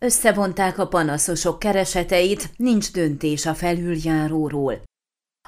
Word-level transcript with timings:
Összevonták 0.00 0.78
a 0.78 0.86
panaszosok 0.86 1.58
kereseteit, 1.58 2.50
nincs 2.56 2.92
döntés 2.92 3.46
a 3.46 3.54
felüljáróról. 3.54 4.82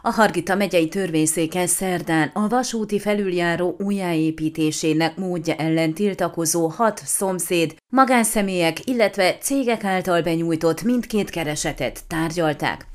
A 0.02 0.10
Hargita 0.10 0.54
megyei 0.54 0.88
törvényszéken 0.88 1.66
szerdán 1.66 2.30
a 2.34 2.48
vasúti 2.48 2.98
felüljáró 2.98 3.76
újjáépítésének 3.78 5.16
módja 5.16 5.54
ellen 5.54 5.94
tiltakozó 5.94 6.68
hat 6.68 7.00
szomszéd, 7.04 7.74
magánszemélyek, 7.92 8.86
illetve 8.86 9.38
cégek 9.38 9.84
által 9.84 10.22
benyújtott 10.22 10.82
mindkét 10.82 11.30
keresetet 11.30 12.00
tárgyalták. 12.06 12.86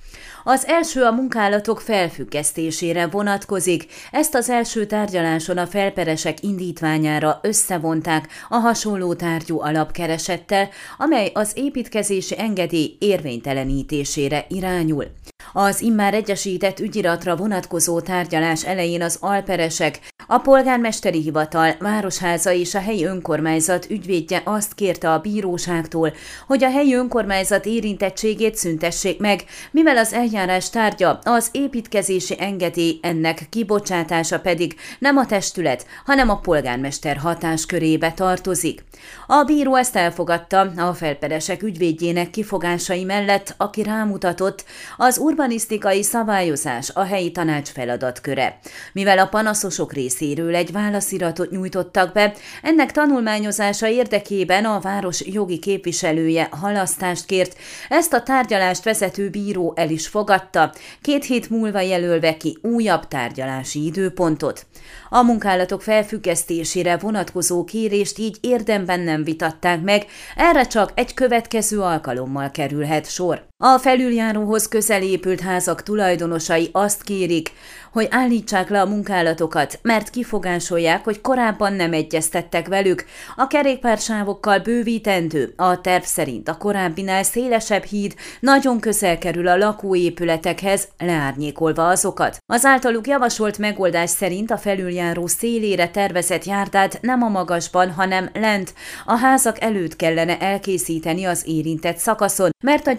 Az 0.43 0.65
első 0.67 1.03
a 1.03 1.11
munkálatok 1.11 1.81
felfüggesztésére 1.81 3.07
vonatkozik, 3.07 3.85
ezt 4.11 4.35
az 4.35 4.49
első 4.49 4.85
tárgyaláson 4.85 5.57
a 5.57 5.67
felperesek 5.67 6.43
indítványára 6.43 7.39
összevonták 7.41 8.27
a 8.49 8.55
hasonló 8.55 9.13
tárgyú 9.13 9.61
alapkeresettel, 9.61 10.69
amely 10.97 11.31
az 11.33 11.51
építkezési 11.55 12.39
engedély 12.39 12.95
érvénytelenítésére 12.99 14.45
irányul. 14.49 15.05
Az 15.53 15.81
immár 15.81 16.13
egyesített 16.13 16.79
ügyiratra 16.79 17.35
vonatkozó 17.35 18.01
tárgyalás 18.01 18.65
elején 18.65 19.01
az 19.01 19.17
alperesek, 19.21 19.99
a 20.27 20.37
polgármesteri 20.37 21.21
hivatal, 21.21 21.75
városháza 21.79 22.51
és 22.51 22.75
a 22.75 22.79
helyi 22.79 23.05
önkormányzat 23.05 23.89
ügyvédje 23.89 24.41
azt 24.45 24.73
kérte 24.73 25.11
a 25.11 25.19
bíróságtól, 25.19 26.13
hogy 26.47 26.63
a 26.63 26.69
helyi 26.69 26.93
önkormányzat 26.95 27.65
érintettségét 27.65 28.55
szüntessék 28.55 29.19
meg, 29.19 29.43
mivel 29.71 29.97
az 29.97 30.13
eljárás 30.13 30.69
tárgya 30.69 31.19
az 31.23 31.49
építkezési 31.51 32.35
engedély, 32.39 32.99
ennek 33.01 33.47
kibocsátása 33.49 34.39
pedig 34.39 34.75
nem 34.99 35.17
a 35.17 35.25
testület, 35.25 35.85
hanem 36.05 36.29
a 36.29 36.39
polgármester 36.39 37.17
hatáskörébe 37.17 38.11
tartozik. 38.11 38.83
A 39.27 39.43
bíró 39.43 39.75
ezt 39.75 39.95
elfogadta 39.95 40.59
a 40.59 40.93
felperesek 40.93 41.63
ügyvédjének 41.63 42.29
kifogásai 42.29 43.03
mellett, 43.03 43.53
aki 43.57 43.83
rámutatott, 43.83 44.65
az 44.97 45.17
urbanisztikai 45.17 46.03
szabályozás 46.03 46.89
a 46.93 47.03
helyi 47.03 47.31
tanács 47.31 47.69
feladatköre. 47.69 48.59
Mivel 48.93 49.17
a 49.17 49.25
panaszosok 49.25 49.93
részéről 50.19 50.55
egy 50.55 50.71
válasziratot 50.71 51.49
nyújtottak 51.49 52.13
be, 52.13 52.33
ennek 52.61 52.91
tanulmányozása 52.91 53.87
érdekében 53.87 54.65
a 54.65 54.79
város 54.79 55.25
jogi 55.25 55.59
képviselője 55.59 56.47
halasztást 56.51 57.25
kért, 57.25 57.57
ezt 57.89 58.13
a 58.13 58.23
tárgyalást 58.23 58.83
vezető 58.83 59.29
bíró 59.29 59.73
el 59.75 59.89
is 59.89 60.07
fogadta, 60.07 60.73
két 61.01 61.25
hét 61.25 61.49
múlva 61.49 61.79
jelölve 61.79 62.37
ki 62.37 62.57
újabb 62.61 63.07
tárgyalási 63.07 63.85
időpontot. 63.85 64.65
A 65.09 65.21
munkálatok 65.21 65.81
felfüggesztésére 65.81 66.97
vonatkozó 66.97 67.63
kérést 67.63 68.17
így 68.17 68.37
érdemben 68.41 68.99
nem 68.99 69.23
vitatták 69.23 69.81
meg, 69.81 70.05
erre 70.35 70.63
csak 70.63 70.91
egy 70.95 71.13
következő 71.13 71.79
alkalommal 71.79 72.51
kerülhet 72.51 73.09
sor. 73.09 73.47
A 73.63 73.77
felüljáróhoz 73.77 74.67
közel 74.67 75.01
épült 75.01 75.39
házak 75.39 75.83
tulajdonosai 75.83 76.69
azt 76.71 77.03
kérik, 77.03 77.51
hogy 77.95 78.07
állítsák 78.09 78.69
le 78.69 78.81
a 78.81 78.85
munkálatokat, 78.85 79.79
mert 79.81 80.09
kifogásolják, 80.09 81.03
hogy 81.03 81.21
korábban 81.21 81.73
nem 81.73 81.93
egyeztettek 81.93 82.67
velük. 82.67 83.05
A 83.35 83.47
kerékpársávokkal 83.47 84.59
bővítendő, 84.59 85.53
a 85.55 85.81
terv 85.81 86.03
szerint 86.03 86.47
a 86.47 86.57
korábbinál 86.57 87.23
szélesebb 87.23 87.83
híd 87.83 88.15
nagyon 88.39 88.79
közel 88.79 89.17
kerül 89.17 89.47
a 89.47 89.57
lakóépületekhez, 89.57 90.87
leárnyékolva 90.97 91.87
azokat. 91.87 92.37
Az 92.45 92.65
általuk 92.65 93.07
javasolt 93.07 93.57
megoldás 93.57 94.09
szerint 94.09 94.51
a 94.51 94.57
felüljáró 94.57 95.27
szélére 95.27 95.89
tervezett 95.89 96.43
járdát 96.43 97.01
nem 97.01 97.23
a 97.23 97.29
magasban, 97.29 97.91
hanem 97.91 98.29
lent, 98.33 98.73
a 99.05 99.17
házak 99.17 99.61
előtt 99.61 99.95
kellene 99.95 100.39
elkészíteni 100.39 101.23
az 101.23 101.43
érintett 101.45 101.97
szakaszon, 101.97 102.49
mert 102.63 102.87
a 102.87 102.93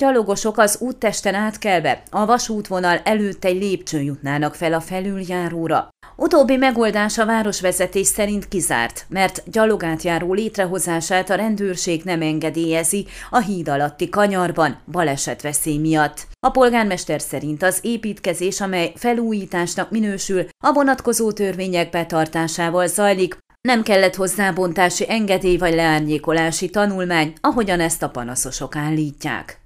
gyalogosok 0.47 0.59
az 0.59 0.81
úttesten 0.81 1.35
átkelve 1.35 2.03
a 2.11 2.27
vasútvonal 2.27 3.01
előtt 3.05 3.45
egy 3.45 3.57
lépcsőn 3.57 4.03
jutnának 4.03 4.55
fel 4.55 4.73
a 4.73 4.81
felüljáróra. 4.81 5.89
Utóbbi 6.17 6.57
megoldás 6.57 7.19
a 7.19 7.27
városvezetés 7.27 8.07
szerint 8.07 8.49
kizárt, 8.49 9.07
mert 9.09 9.43
gyalogátjáró 9.51 10.33
létrehozását 10.33 11.31
a 11.31 11.35
rendőrség 11.35 12.03
nem 12.05 12.23
engedélyezi 12.23 13.07
a 13.31 13.39
híd 13.39 13.69
alatti 13.69 14.09
kanyarban 14.09 14.79
balesetveszély 14.93 15.79
miatt. 15.79 16.27
A 16.47 16.51
polgármester 16.51 17.21
szerint 17.21 17.63
az 17.63 17.79
építkezés, 17.83 18.61
amely 18.61 18.93
felújításnak 18.97 19.91
minősül, 19.91 20.47
a 20.65 20.73
vonatkozó 20.73 21.33
törvények 21.33 21.91
betartásával 21.91 22.87
zajlik, 22.87 23.37
nem 23.61 23.83
kellett 23.83 24.15
hozzá 24.15 24.51
bontási 24.51 25.05
engedély 25.09 25.57
vagy 25.57 25.75
leárnyékolási 25.75 26.71
tanulmány, 26.71 27.33
ahogyan 27.41 27.81
ezt 27.81 28.03
a 28.03 28.09
panaszosok 28.09 28.77
állítják. 28.77 29.66